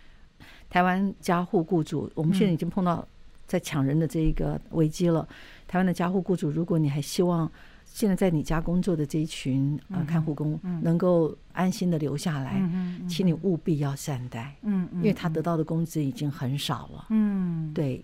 [0.69, 3.05] 台湾家护雇主，我们现在已经碰到
[3.45, 5.27] 在抢人的这一个危机了。
[5.67, 7.49] 台湾的家护雇主，如果你还希望
[7.85, 17.05] 现在在你家工作的这一群呃嗯看护工嗯能够安心的留下来，嗯嗯，请你务必要善待，嗯，因为他得到的工资已经很少了。
[17.09, 17.73] 嗯。
[17.73, 18.03] 对，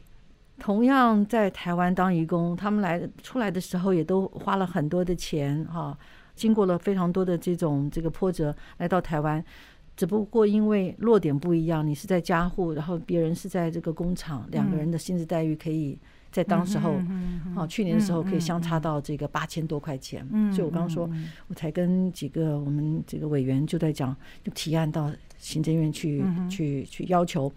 [0.63, 5.97] 同样在台湾当义工，他们来出来的时候也都花了很多的钱哈、
[6.36, 9.43] 经过了非常多的这种这个波折来到台湾。
[9.97, 15.99] 只不过因为落点不一样，你是在家户，然后别人是在这个工厂，两个人的薪资待遇可以
[16.32, 16.95] 在当时候，
[17.58, 20.26] 哦，去年的时候可以相差到这个八千多块钱。
[20.54, 21.10] 所以我刚刚说，
[21.49, 27.52] 我才跟几个我们这个委员就在讲，就提案到行政院去、去去要求，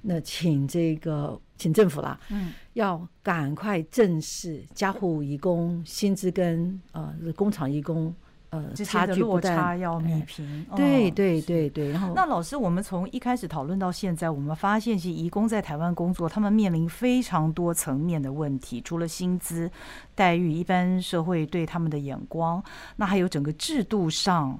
[0.00, 8.14] 那请这个请政府啦，嗯，要赶快正视家户移工薪资跟呃工厂义工
[8.50, 10.66] 呃差距落差要弭哎平。
[10.70, 19.70] 哦对对对对，然后那老师，我们从一开始讨论到现在，我们发现，其实移工在台湾工作，他们面临非常多层面的问题，除了薪资
[20.14, 22.62] 待遇，一般社会对他们的眼光，
[22.96, 24.58] 那还有整个制度上。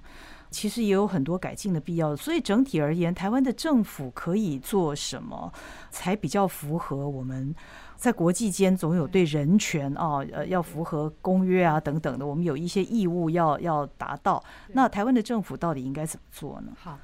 [0.50, 5.52] 其实也有很多改进的必要，所以整体而言，台湾的政府可以做什么，
[5.90, 7.54] 才比较符合我们
[7.96, 14.42] 在国际间总有对人权啊，呃，要符合公约啊等等的，我们有一些义务要要达到。
[14.68, 16.72] 那台湾的政府到底应该怎么做呢？
[16.76, 16.98] 好。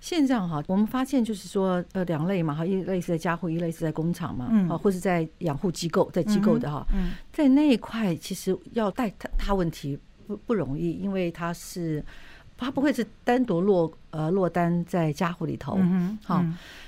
[0.00, 12.00] 现在哈，我们发现就是说，呃，两类嘛，哈，一类是在家护，一类是在工厂嘛，嗯啊，或是在养护机构，在机构的哈，嗯在那一块其实要带他大问题不不容易，因为它是
[12.58, 16.44] 它不会是单独落呃落单在家户里头，嗯好，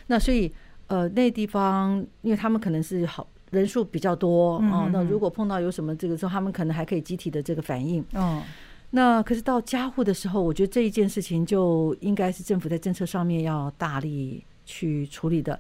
[0.09, 0.53] 那所以
[0.89, 8.05] 呃那地方，因为他们可能是好人数比较多哦，那如果碰到有什么这个时候，他们可能还可以集体的这个反应。
[8.15, 8.43] 哦，
[8.91, 15.59] 那可是到家户的时候，我觉得这一件事情就应该是政府在政策上面要大力去处理的。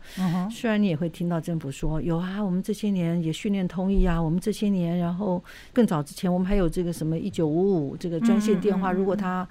[0.51, 5.42] 虽然你也会听到政府说有啊，我们这些年也训练通译啊，我们这些年，然后
[5.73, 8.96] 更早之前我们还有这个什么一九五五这个专线电话，嗯嗯嗯。
[8.96, 9.49] 如果他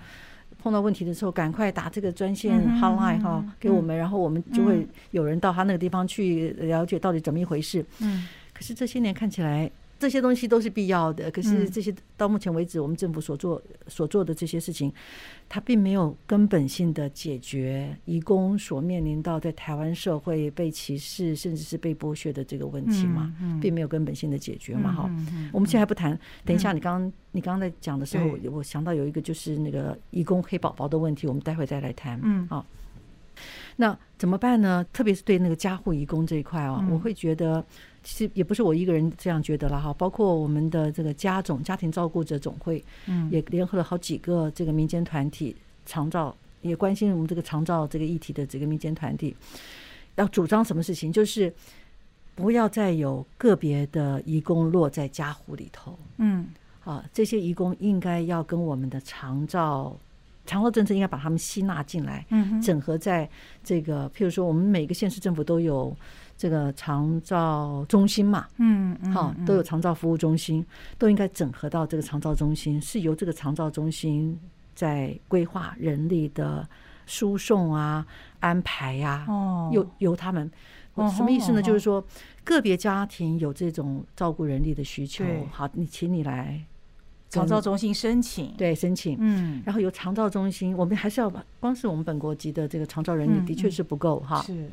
[0.62, 3.52] 碰到问题的时候，赶快打这个专线 hotline 嗯哈嗯。
[3.60, 4.88] 给我们，然后我们就会嗯。
[5.12, 7.84] 有人到他那个地方去了解到底怎么一回事。
[8.00, 8.28] 嗯。
[8.54, 11.30] 可是这些年看起来，这些东西都是必要的。
[11.30, 14.92] 可是嗯这些到目前为止，我们政府所做所做的这些事情，
[15.50, 24.92] 它并没有根本性的解决移工所面临到在台湾社会被歧视甚至是被剥削的这个问题嘛，嗯并没有根本性的解决嘛。
[24.92, 25.04] 哈，
[25.52, 26.18] 我们现在还不谈。
[26.46, 32.20] 等一下，你刚刚你刚刚在讲的时候对，我想到有一个就是那个移工黑宝宝的问题，我们待会再来谈。
[32.24, 32.66] 嗯好。
[33.78, 34.86] 那怎么办呢？
[34.92, 37.66] 特别是对那个家护移工这一块啊，嗯我会觉得，
[38.10, 43.30] 其实也不是我一个人这样觉得了哈，包括我们的这个家总家庭照顾者总会，嗯。
[43.32, 49.36] 也联合了好几个这个民间团体，长照也关心我们这个长照这个议题的这个民间团体，
[50.16, 51.54] 要主张什么事情，就是
[52.34, 55.98] 不要再有个别的义工落在家户里头。
[56.18, 56.48] 嗯。
[56.84, 59.96] 啊，这些义工应该要跟我们的长照
[60.48, 63.30] 长照政策应该把他们吸纳进来，嗯整合在
[63.64, 65.96] 这个，譬如说我们每个县市政府都有
[66.40, 70.66] 这个长照中心嘛，嗯嗯好，都有长照服务中心，
[70.98, 74.40] 都应该整合到这个长照中心，是由这个长照中心
[74.74, 76.66] 在规划人力的
[77.06, 78.08] 输送啊、
[78.40, 79.70] 安排呀、哦。
[79.74, 80.50] 由由他们。
[81.16, 81.58] 什么意思呢？
[81.58, 82.04] 吼就是说，
[82.44, 86.62] 个别家庭有这种照顾人力的需求，好，你请你来
[87.30, 89.62] 长照中心申请，对申请，嗯。
[89.66, 94.70] 然后由长照中心，我们还是要把光是我们本国籍的这个长照人力嗯的确是不够哈，是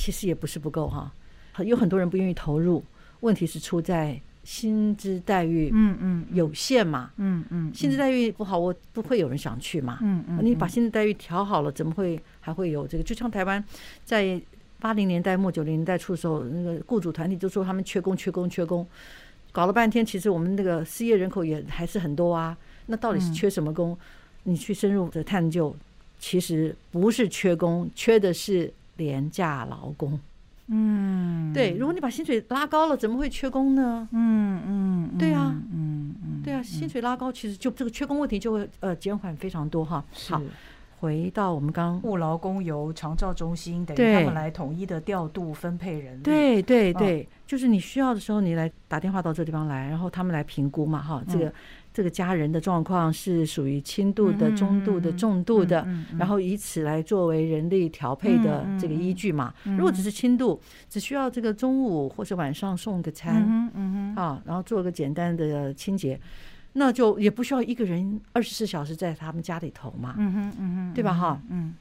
[0.00, 1.12] 其实也不是不够哈，
[1.52, 2.82] 很有很多人不愿意投入，
[3.20, 9.98] 问题是出在薪资待遇嗯嗯有限嘛，嗯嗯薪资待遇不好，我不会有人想去嘛。
[10.00, 13.04] 嗯嗯你把薪资待遇调好了，怎么会还会有这个？
[13.04, 13.62] 就像台湾
[14.06, 14.40] 在
[14.78, 18.86] 八零年代末九零年代初的时候，那个雇主团体就说他们缺工、缺工、缺工，
[19.52, 22.56] 搞了半天，其实我们那个失业人口也还是很多啊。
[22.86, 23.96] 那到底是缺什么工？
[24.44, 25.76] 你去深入的探究，
[26.18, 30.20] 其实不是缺工，缺的是廉价劳工。
[30.68, 31.52] 嗯。
[31.52, 34.06] 对，如果你把薪水拉高了，怎么会缺工呢？
[34.12, 35.52] 嗯嗯对啊。
[35.72, 40.02] 嗯嗯对啊，薪水拉高，其实就这个缺工问题就会呃减缓非常多哈。
[40.28, 40.40] 好，
[40.98, 51.52] 回到我们刚务劳工由长照中心等于他们来统一的调度分配人力，对对哦对，就是你需要的时候，你来打电话到这地方来，然后他们来评估嘛，哈，这个
[51.92, 55.86] 这个家人的状况是属于轻度的、嗯中度的、嗯重度的，
[56.18, 59.52] 然后以此来作为人力调配的这个依据嘛。
[59.64, 66.20] 嗯如果只是轻度，只需要这个中午或者晚上送个嗯餐啊，然后做个简单的清洁，
[66.74, 70.14] 那就也不需要一个人二十四小时在他们家里头嘛。
[70.18, 71.12] 嗯哼嗯哼，对吧？
[71.12, 71.40] 哈？
[71.48, 71.74] 嗯。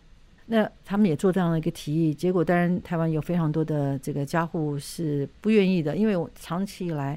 [0.51, 7.15] 那他们也做这样的一个提议，结果当然台湾有非常多的这个家户是不愿意的，因为我长期以来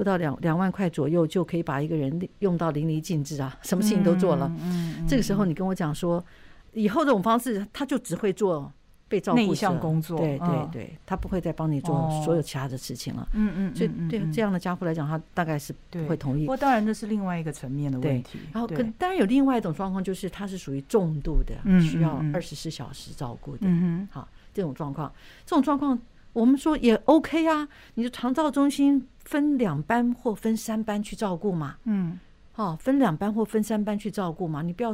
[0.00, 4.50] 不到两两万块左右就可以把一个人用到淋漓尽致啊，什么事情都做了。
[4.62, 6.24] 嗯嗯这个时候你跟我讲说，
[6.72, 8.72] 以后这种方式他就只会做
[9.08, 13.28] 被照顾一项工作对对嗯对，他不会再帮你做哦所有其他的事情了。
[13.34, 16.46] 嗯嗯，所以对这样样的家户来讲，他大概是不会同意不。
[16.46, 23.64] 过当然这是另外一个层面的问题，然后对跟当然有另外一种状况，就是他是属于重度的，嗯需要二十四小时照顾的。
[23.64, 25.12] 嗯好，这种状况，
[25.44, 25.98] 这种状况
[26.32, 27.68] 我们说也 OK 啊。
[27.96, 32.18] 你的长照中心分两班或分三班去照顾嘛，嗯
[32.56, 34.60] 哦，分两班或分三班去照顾嘛。
[34.60, 34.92] 你不要，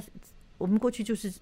[0.59, 1.33] 我们过去就是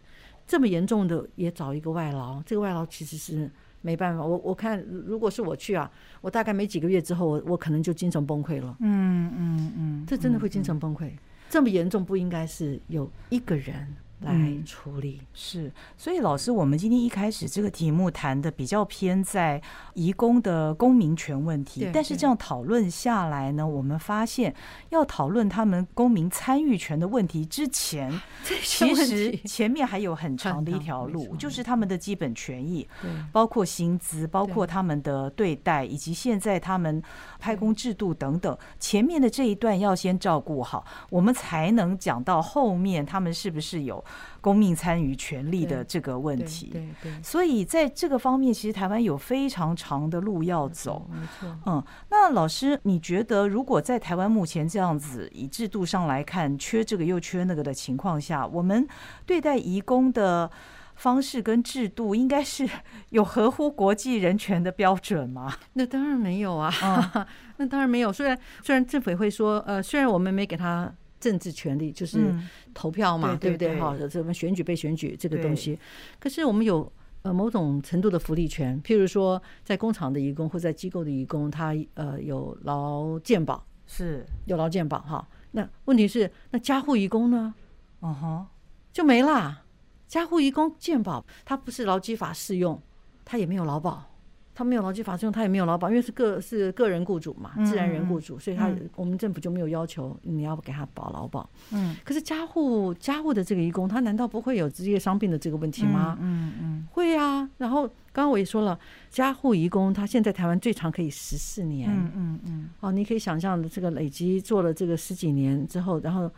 [0.46, 3.50] 这么严重的，也找一个外劳，这个外劳其实是
[3.82, 4.24] 没办法。
[4.24, 8.76] 我我看，如果是我去啊，我大概没几个月之后，我我可能就精神崩溃了。
[8.78, 11.10] 嗯嗯嗯，这真的会精神崩溃，
[11.50, 13.92] 这么严重不应该是有一个人
[14.24, 14.64] 来嗯。
[14.64, 15.20] 处理。
[15.32, 24.54] 是，所以老师，我们今天一开始这个题目谈的比较偏在移工的公民权问题但是这样讨论下来呢，我们发现
[24.88, 28.10] 要讨论他们公民参与权的问题之前，
[28.64, 32.88] 其实前面还有很 长的一条路，就是他们的基本权益，
[33.30, 34.64] 包括薪资，包括。
[34.66, 37.02] 他们的对待，以及现在他们
[37.38, 37.74] 派工。
[37.74, 44.02] 制度等等，前面的这一段要先照顾好，我们才能讲到后面他们是不是有
[44.40, 46.70] 公民参与权利的这个问题。
[46.72, 51.08] 对对，所以在这个方面，其实台湾有非常长的路要走。
[51.10, 51.56] 没错。
[51.66, 58.86] 嗯，那老师，你觉得如果在台湾目前这样子以制度上来看，缺这个又缺那个的情况下，我们
[59.24, 60.50] 对待移工的
[60.96, 62.68] 方式跟制度，应该是
[63.10, 65.52] 有合乎国际人权的标准吗？
[65.74, 66.72] 那当然没有啊，
[67.56, 68.12] 那当然没有。
[68.12, 70.92] 虽然虽然政府也会说，呃，虽然我们没给他
[71.24, 72.34] 政治权利，就是
[72.74, 73.80] 投票嘛，对不对？
[73.80, 75.78] 哈，什么选举被选举这个东西，
[76.20, 85.26] 可是我们有呃某种程度的福利权，譬如说在工厂的义工或在机构的义工，他呃有劳健保，是有劳健保哈。
[85.52, 87.54] 那问题是，那家护义工呢？
[88.02, 88.46] 嗯哼，
[88.92, 89.62] 就没啦。
[90.06, 92.78] 家护义工健保，他不是劳基法适用，
[93.24, 94.13] 他也没有劳保，
[94.54, 101.48] 他没有劳基法适用，他也没有劳保，因为是个是个人雇主嘛，自然人雇主，所以他我们政府就没有要求你要给他保劳保。
[101.72, 106.16] 嗯，可是家户家户的这个义工，他难道不会有职业伤病的这个问题吗？
[106.20, 107.48] 嗯嗯，会啊。
[107.58, 108.78] 然后刚刚我也说了，
[109.10, 111.90] 家户义工他现在台湾最长可以十四年。
[111.90, 112.70] 嗯嗯嗯。
[112.80, 116.30] 哦，你可以想象的这个累积做了这个十几年之后，然后。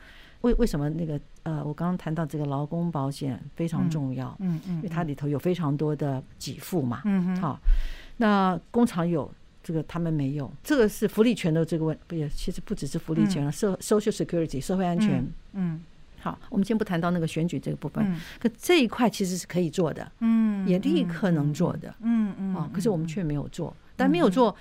[0.42, 7.58] 为为什么那个呃，我刚刚谈到这个劳工保险非常重要，嗯嗯，因为它里头有非常多的给付嘛，嗯哼，好，
[8.18, 9.30] 那工厂有
[9.62, 15.80] 这个，他们没有，这个是福利权的这个问，不也其实不只是福利权了，社 social security 社会安全，嗯，
[16.20, 24.54] 好，我们先不谈到那个选举这个部分，可这一块其实是可以做的，嗯，也立刻能做的，嗯嗯，啊，可是我们却没有做，但没有做。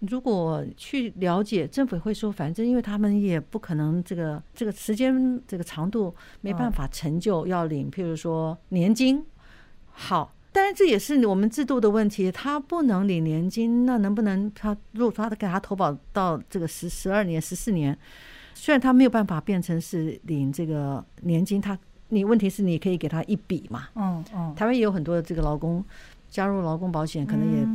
[0.00, 9.24] 如果去了解，政府会说，反正因为他们也不可能这个这个时间这个长度没办法成就要领，譬如说年金。
[9.96, 17.98] 好，当然这也是我们制度的问题，他不能领年金，那能不能他如果他给他投保到这个十十二年、十四年，
[18.54, 21.76] 虽然他没有办法变成是领这个年金，他
[22.10, 23.88] 你问题是你可以给他一笔嘛？
[23.96, 25.84] 嗯嗯，台湾也有很多的这个劳工
[26.30, 27.66] 加入劳工保险，可能也。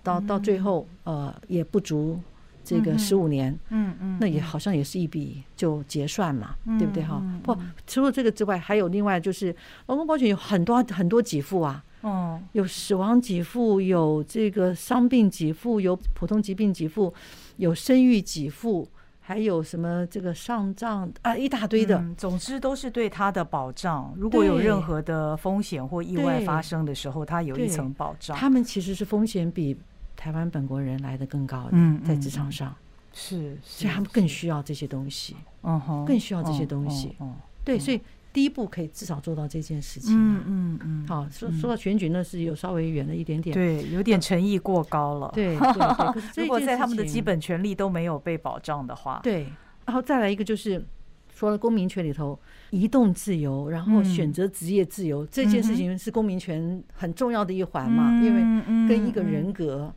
[0.00, 2.18] 到到最后，呃，也不足
[2.64, 7.22] 这个十五年，嗯嗯，那也好像也是一笔就结算嘛，对不对哈？
[7.42, 7.54] 不，
[7.86, 9.54] 除了这个之外，还有另外就是
[9.86, 17.12] 劳工保险有很多很多给付啊，哦，有死亡给付，有这个伤病给付，有普通疾病给付，
[17.56, 18.88] 有生育给付。
[19.20, 24.10] 还有什么这个上账啊，一大堆的，总之都是对他的保障。
[24.16, 28.34] 如果有任何的风险或意外发生的时候，他有一层保障。
[28.34, 29.76] 他们其实是风险比
[30.16, 31.72] 台湾本国人来的更高的，
[32.06, 32.74] 在职场上
[33.12, 38.00] 是，所以他们更需要这些东西，嗯哼，更需要这些东西，哦，对，所以。
[38.38, 40.14] 第一步可以至少做到这件事情。
[40.16, 41.06] 嗯嗯嗯。
[41.08, 43.52] 好，说说到选举，那是有稍微远了一点点。
[43.52, 45.28] 对，有点诚意过高了。
[45.34, 46.22] 对对对。
[46.44, 49.48] 如果在他们的基本权利都没有被保障的话，对。
[49.86, 50.86] 然后再来一个，就是
[51.34, 52.38] 说了公民权里头，
[52.70, 58.22] 移动自由，然后选择职业自由这件事情是公民权很重要的一环嘛？
[58.22, 58.40] 因为
[58.88, 59.92] 跟一个人格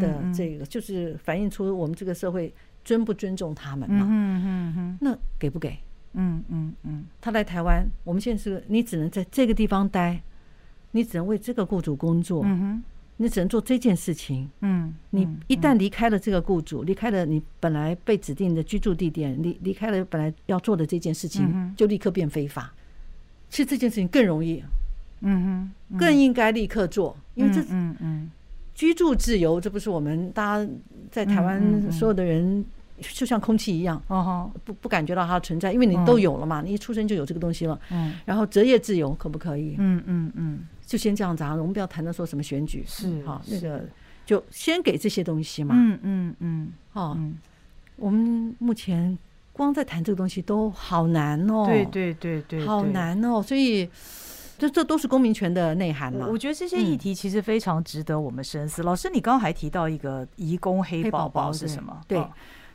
[0.00, 4.06] 的这个，就是反映出我们这个社会尊不尊重他们嘛？
[4.08, 4.98] 嗯嗯嗯。
[4.98, 5.76] 那给不给？
[6.14, 10.20] 嗯嗯嗯，他来台湾，我们现在是，你只能在这个地方待，
[10.90, 12.82] 你只能为这个雇主工作，嗯哼，
[13.16, 22.72] 你只能做这件事情，嗯，你一旦离开了这个雇主，离开了你本来被指定的居住地点，离离开了本来要做的这件事情，就立刻变非法。
[23.48, 24.62] 其实这件事情更容易，
[25.20, 28.30] 嗯哼，更应该立刻做，因为这，嗯嗯，
[28.74, 30.70] 居住自由，这不是我们大家
[31.10, 32.64] 在台湾所有的人。
[33.02, 34.00] 就像空气一样，
[34.64, 37.78] 不不感觉到它的存在，因为你都有了嘛，你一出生就有这个东西了。
[37.90, 39.74] 嗯，然后择业自由可不可以？
[39.78, 43.84] 嗯嗯嗯，就先这样子啊，我们不要谈到说什么选举是好，那个
[44.24, 45.74] 就先给这些东西嘛。
[45.76, 47.18] 嗯嗯嗯，哦，
[47.96, 49.18] 我们目前
[49.52, 51.64] 光在谈这个东西都好难哦。
[51.66, 53.88] 对对对对，好难哦，所以
[54.58, 56.26] 这这都是公民权的内涵嘛。
[56.30, 58.82] 我觉得这些议题其实非常值得我们深思。
[58.82, 62.00] 老师，你刚刚还提到一个移工黑宝宝是什么？
[62.06, 62.24] 对。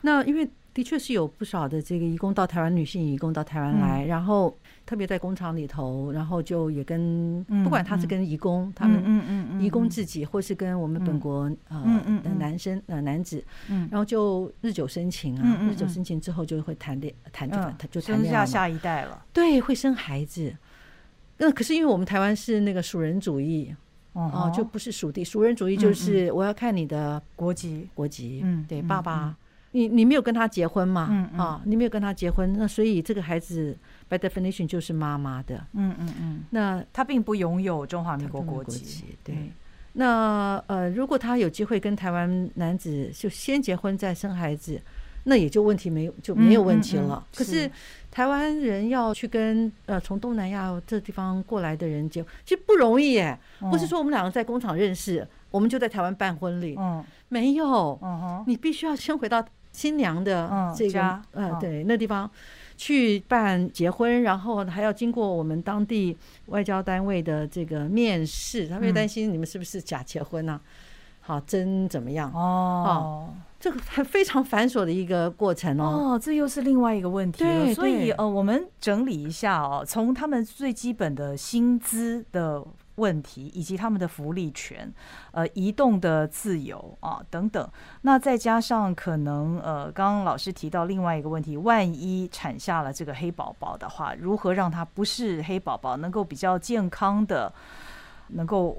[0.00, 13.42] 那因为的确是有不少的这个移工到台湾，女性移工到台湾来，然后特别在工厂里头，然后就也跟不管他是跟移工，他们移工自己，或是跟我们本国呃的男生呃男子，
[13.90, 20.54] 然后就日久生情啊，日久生情之后就会谈恋谈就谈就谈恋爱，生下下一代了，对，会生孩子。
[21.38, 23.74] 那可是因为我们台湾是那个属人主义
[24.12, 27.88] 哦，就不是属地，属人主义就是我要看你的国籍。
[27.94, 29.36] 国籍，嗯，对，爸爸。
[29.72, 31.08] 你你没有跟他结婚嘛？
[31.10, 33.76] 嗯啊，你没有跟他结婚，那所以这个孩子
[34.08, 35.64] by definition 就是妈妈的。
[35.74, 36.40] 嗯嗯嗯。
[36.50, 39.04] 那他并不拥有中华民国国籍。
[39.22, 39.52] 对。
[39.94, 44.80] 那呃，如果他有机会跟台湾男子就先结婚再生孩子，
[45.24, 47.26] 那也就问题没有就没有问题嗯嗯嗯了。
[47.34, 47.70] 可是是
[48.10, 53.36] 台湾人要去跟呃从东南亚这地方过来的人结，其实不容易耶。
[53.70, 59.44] 不是说我们两个在工厂认识，我们就在台湾办婚礼，嗯没有，嗯哼，你必须要先回到
[59.78, 62.28] 新娘的嗯这个家嗯呃对那地方
[62.76, 66.16] 去办结婚，然后还要经过我们当地
[66.46, 70.60] 外交单位的这个面试，他会嗯担心你们是不是假结婚呢、
[71.20, 72.32] 好，真怎么样？
[72.32, 76.14] 哦这个很非常繁琐的一个过程哦。
[76.14, 77.64] 哦，这又是另外一个问题了。
[77.64, 82.64] 对所以呃，我们整理一下哦，从他们最基本的薪资的
[82.98, 84.92] 问题，以及他们的福利权、
[85.30, 87.66] 呃，移动的自由啊等等，
[88.02, 97.50] 那再加上可能呃，刚刚老师提到另外一个问题，万一产下了这个黑宝宝的话，如何让他不是黑宝宝，能够比较健康的，
[98.28, 98.76] 能够。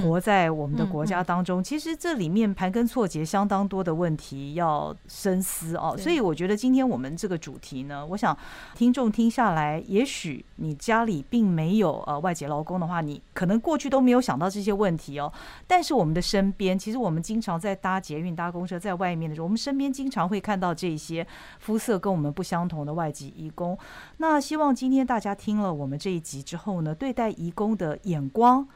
[0.00, 5.94] 活在我们的国家当中，其实这里面盘根错节，相当多的问题要深思哦。
[5.98, 8.36] 所以我觉得今天我们这个主题呢，我想
[8.74, 15.32] 听众听下来，也许你家里并没有呃外籍劳工的话，你可能过去都没有想到这些问题哦。
[15.66, 21.26] 但是我们的身边，其实我们经常在搭捷运、搭公车，在外面的时候，我们身边经常会看到这些
[21.58, 23.78] 肤色跟我们不相同的外籍义工。
[24.18, 28.66] 那希望今天大家听了我们这一集之后呢，对待义工的眼光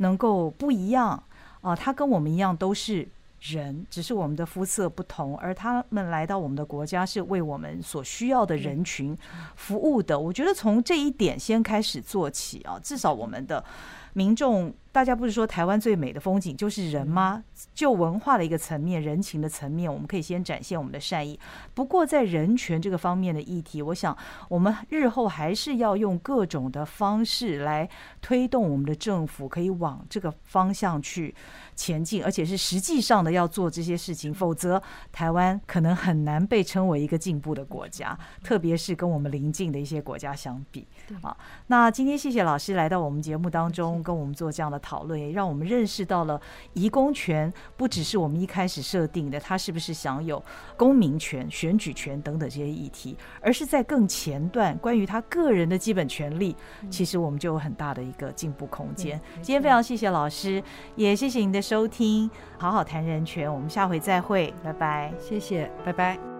[0.00, 1.22] 能够不一样
[1.62, 3.06] 啊、他跟我们一样都是
[3.40, 9.16] 人，只是我们的肤色不同，而他们来到我们的国家是为我们所需要的人群
[9.56, 10.18] 服务的。
[10.18, 13.62] 我觉得从这一点先开始做起啊，至少我们的
[14.12, 17.44] 民众，大家不是说台湾最美的风景就是人吗？
[17.74, 21.38] 就文化的一个层面、人情的层面，我们可以先展现我们的善意。
[21.74, 24.16] 不过在人权这个方面的议题，我想
[24.48, 27.88] 我们日后还是要用各种的方式来
[28.20, 31.32] 推动我们的政府可以往这个方向去
[31.76, 34.82] 前进，而且是实际上的要做这些事情，否则
[35.12, 40.86] 台湾可能很难被称为一个进步的国家，特别是跟我们邻近的一些国家相比
[41.22, 41.36] 啊。
[41.66, 46.40] 那今天谢谢老师来到我们节目当中，跟我们做这样的讨论，也让我们认识到了
[46.72, 50.42] 移工权不只是我们一开始设定的，他是不是享有
[50.76, 56.56] 公民权、选举权等等这些议题，而是在更前段关于他个人的基本权利，
[56.90, 59.20] 其实我们就有很大的一个进步空间。
[59.42, 60.62] 今天非常谢谢老师，
[60.96, 65.12] 也谢谢您的收听，好好谈人权，我们下回再会，拜拜。
[65.18, 66.39] 谢谢，拜拜。